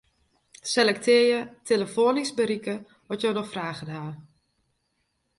Selektearje 0.73 1.39
'telefoanysk 1.67 2.33
berikke 2.39 2.75
as 3.11 3.19
jo 3.25 3.29
noch 3.35 3.51
fragen 3.53 3.89
hawwe'. 3.97 4.17